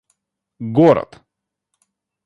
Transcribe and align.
город 0.75 1.21